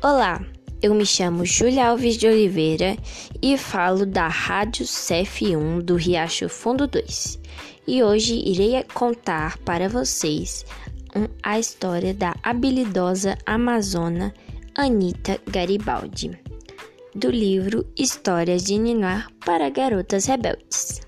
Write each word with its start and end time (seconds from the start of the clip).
Olá, 0.00 0.40
eu 0.80 0.94
me 0.94 1.04
chamo 1.04 1.44
Júlia 1.44 1.88
Alves 1.88 2.16
de 2.16 2.28
Oliveira 2.28 2.96
e 3.42 3.58
falo 3.58 4.06
da 4.06 4.28
Rádio 4.28 4.86
CF1 4.86 5.82
do 5.82 5.96
Riacho 5.96 6.48
Fundo 6.48 6.86
2. 6.86 7.40
E 7.84 8.00
hoje 8.00 8.36
irei 8.36 8.80
contar 8.94 9.58
para 9.58 9.88
vocês 9.88 10.64
a 11.42 11.58
história 11.58 12.14
da 12.14 12.32
habilidosa 12.44 13.36
amazona 13.44 14.32
Anita 14.76 15.40
Garibaldi, 15.50 16.30
do 17.12 17.28
livro 17.28 17.84
Histórias 17.98 18.62
de 18.62 18.78
Ninar 18.78 19.26
para 19.44 19.68
Garotas 19.68 20.26
Rebeldes. 20.26 21.00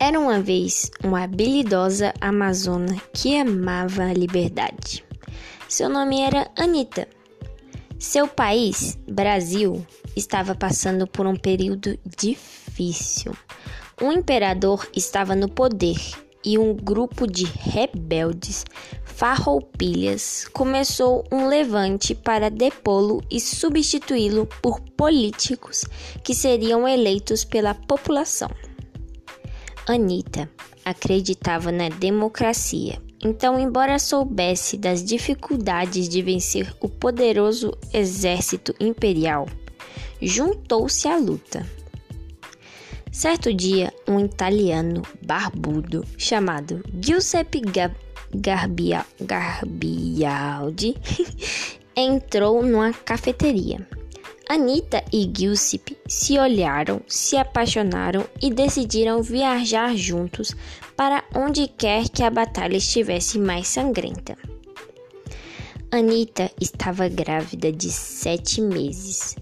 Era 0.00 0.18
uma 0.18 0.40
vez 0.40 0.90
uma 1.04 1.24
habilidosa 1.24 2.14
amazona 2.22 2.96
que 3.12 3.36
amava 3.36 4.04
a 4.04 4.14
liberdade. 4.14 5.04
Seu 5.68 5.88
nome 5.88 6.20
era 6.20 6.48
Anita. 6.56 7.08
Seu 7.98 8.28
país, 8.28 8.96
Brasil, 9.08 9.84
estava 10.14 10.54
passando 10.54 11.08
por 11.08 11.26
um 11.26 11.34
período 11.34 11.98
difícil. 12.04 13.36
Um 14.00 14.12
imperador 14.12 14.88
estava 14.94 15.34
no 15.34 15.48
poder 15.48 15.96
e 16.44 16.56
um 16.56 16.72
grupo 16.72 17.26
de 17.26 17.44
rebeldes 17.46 18.64
farroupilhas 19.04 20.46
começou 20.52 21.24
um 21.32 21.48
levante 21.48 22.14
para 22.14 22.48
depô-lo 22.48 23.20
e 23.28 23.40
substituí-lo 23.40 24.46
por 24.62 24.80
políticos 24.96 25.84
que 26.22 26.32
seriam 26.32 26.86
eleitos 26.86 27.44
pela 27.44 27.74
população. 27.74 28.50
Anita 29.88 30.48
acreditava 30.84 31.72
na 31.72 31.88
democracia 31.88 33.04
então, 33.26 33.58
embora 33.58 33.98
soubesse 33.98 34.76
das 34.76 35.02
dificuldades 35.02 36.08
de 36.08 36.22
vencer 36.22 36.72
o 36.80 36.88
poderoso 36.88 37.76
exército 37.92 38.74
imperial, 38.78 39.48
juntou-se 40.22 41.08
à 41.08 41.16
luta. 41.16 41.66
Certo 43.10 43.52
dia, 43.52 43.92
um 44.06 44.20
italiano 44.20 45.02
barbudo 45.22 46.04
chamado 46.16 46.82
Giuseppe 47.00 47.62
Garbia 48.34 49.04
Garbialdi 49.20 50.94
entrou 51.96 52.62
numa 52.62 52.92
cafeteria. 52.92 53.88
Anita 54.48 55.04
e 55.12 55.28
Giuseppe 55.36 55.98
se 56.06 56.38
olharam, 56.38 57.02
se 57.08 57.36
apaixonaram 57.36 58.24
e 58.40 58.48
decidiram 58.48 59.20
viajar 59.20 59.96
juntos 59.96 60.54
para 60.96 61.24
onde 61.34 61.66
quer 61.66 62.08
que 62.08 62.22
a 62.22 62.30
batalha 62.30 62.76
estivesse 62.76 63.40
mais 63.40 63.66
sangrenta. 63.66 64.38
Anita 65.90 66.48
estava 66.60 67.08
grávida 67.08 67.72
de 67.72 67.90
sete 67.90 68.60
meses, 68.60 69.34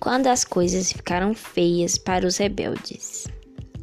quando 0.00 0.28
as 0.28 0.42
coisas 0.42 0.90
ficaram 0.90 1.34
feias 1.34 1.98
para 1.98 2.26
os 2.26 2.38
rebeldes. 2.38 3.26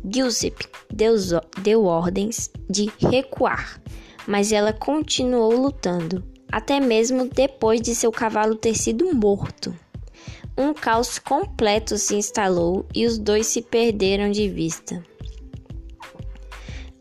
Giuseppe 0.03 0.65
deu, 0.91 1.15
deu 1.61 1.85
ordens 1.85 2.49
de 2.67 2.91
recuar, 2.99 3.79
mas 4.27 4.51
ela 4.51 4.73
continuou 4.73 5.55
lutando, 5.55 6.23
até 6.51 6.79
mesmo 6.79 7.29
depois 7.29 7.79
de 7.79 7.93
seu 7.93 8.11
cavalo 8.11 8.55
ter 8.55 8.75
sido 8.75 9.13
morto. 9.13 9.82
Um 10.57 10.73
caos 10.73 11.17
completo 11.17 11.97
se 11.97 12.15
instalou 12.15 12.85
e 12.93 13.05
os 13.05 13.17
dois 13.17 13.47
se 13.47 13.61
perderam 13.61 14.29
de 14.29 14.47
vista. 14.47 15.03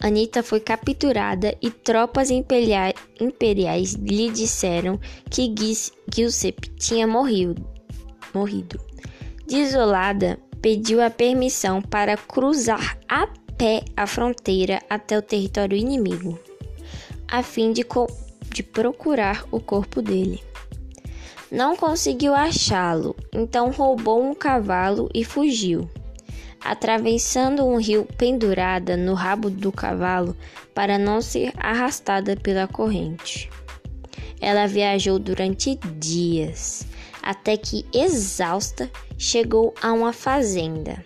Anita 0.01 0.43
foi 0.43 0.59
capturada 0.59 1.55
e 1.63 1.71
tropas 1.71 2.29
imperiais 2.31 3.95
lhe 3.95 4.31
disseram 4.31 4.99
que 5.31 5.55
Giuseppe 6.13 6.71
tinha 6.71 7.07
morrido. 7.07 7.65
morrido. 8.35 8.81
Desolada, 9.47 10.41
pediu 10.61 11.01
a 11.03 11.11
permissão 11.11 11.81
para 11.83 12.17
cruzar 12.17 12.99
a 13.09 13.29
pé 13.57 13.85
a 13.97 14.07
fronteira 14.07 14.81
até 14.89 15.17
o 15.17 15.23
território 15.23 15.77
inimigo, 15.77 16.39
a 17.29 17.43
fim 17.43 17.73
de, 17.73 17.85
de 18.51 18.63
procurar 18.63 19.45
o 19.53 19.61
corpo 19.61 20.03
dele. 20.03 20.43
Não 21.53 21.77
conseguiu 21.77 22.35
achá-lo, 22.35 23.15
então 23.31 23.71
roubou 23.71 24.25
um 24.25 24.35
cavalo 24.35 25.11
e 25.13 25.23
fugiu, 25.23 25.87
atravessando 26.59 27.63
um 27.67 27.77
rio 27.77 28.09
pendurada 28.17 28.97
no 28.97 29.13
rabo 29.13 29.51
do 29.51 29.71
cavalo 29.71 30.35
para 30.75 30.97
não 30.97 31.21
ser 31.21 31.53
arrastada 31.59 32.35
pela 32.37 32.67
corrente. 32.67 33.51
Ela 34.41 34.67
viajou 34.67 35.19
durante 35.19 35.79
dias, 35.99 36.87
até 37.23 37.59
que, 37.59 37.85
exausta, 37.93 38.91
chegou 39.19 39.75
a 39.83 39.93
uma 39.93 40.15
fazenda, 40.15 41.05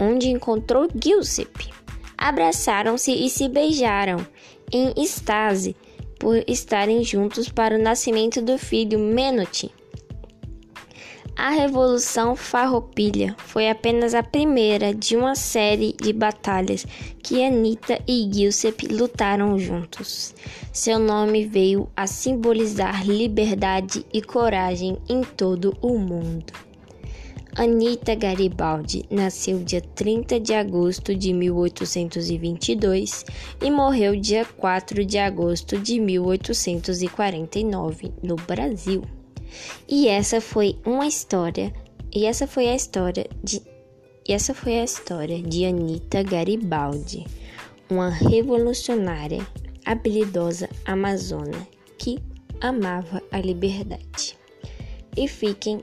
onde 0.00 0.30
encontrou 0.30 0.88
Giuseppe. 0.98 1.74
Abraçaram-se 2.16 3.12
e 3.12 3.28
se 3.28 3.50
beijaram 3.50 4.26
em 4.72 4.94
estase 4.96 5.76
por 6.18 6.42
estarem 6.46 7.02
juntos 7.04 7.48
para 7.48 7.76
o 7.76 7.82
nascimento 7.82 8.40
do 8.42 8.58
filho 8.58 8.98
Menotti. 8.98 9.70
A 11.36 11.50
Revolução 11.50 12.34
Farroupilha 12.34 13.36
foi 13.38 13.68
apenas 13.68 14.14
a 14.14 14.22
primeira 14.22 14.94
de 14.94 15.14
uma 15.14 15.34
série 15.34 15.94
de 16.00 16.10
batalhas 16.10 16.86
que 17.22 17.44
Anita 17.44 18.00
e 18.08 18.26
Giuseppe 18.32 18.86
lutaram 18.86 19.58
juntos. 19.58 20.34
Seu 20.72 20.98
nome 20.98 21.44
veio 21.44 21.90
a 21.94 22.06
simbolizar 22.06 23.06
liberdade 23.06 24.06
e 24.10 24.22
coragem 24.22 24.96
em 25.10 25.22
todo 25.22 25.76
o 25.82 25.98
mundo. 25.98 26.54
Anita 27.58 28.14
Garibaldi 28.14 29.06
nasceu 29.10 29.64
dia 29.64 29.80
30 29.80 30.38
de 30.38 30.52
agosto 30.52 31.14
de 31.14 31.32
1822 31.32 33.24
e 33.62 33.70
morreu 33.70 34.14
dia 34.14 34.44
4 34.44 35.02
de 35.06 35.16
agosto 35.16 35.78
de 35.78 35.98
1849 35.98 38.12
no 38.22 38.36
Brasil. 38.36 39.00
E 39.88 40.06
essa 40.06 40.38
foi 40.38 40.76
uma 40.84 41.06
história, 41.06 41.72
e 42.14 42.26
essa 42.26 42.46
foi 42.46 42.68
a 42.68 42.74
história 42.74 43.26
de 43.42 43.62
e 44.28 44.34
essa 44.34 44.52
foi 44.52 44.78
a 44.78 44.84
história 44.84 45.40
de 45.40 45.64
Anita 45.64 46.22
Garibaldi, 46.22 47.24
uma 47.88 48.10
revolucionária, 48.10 49.40
habilidosa 49.82 50.68
amazona 50.84 51.66
que 51.96 52.18
amava 52.60 53.22
a 53.32 53.40
liberdade. 53.40 54.36
E 55.16 55.26
fiquem 55.26 55.82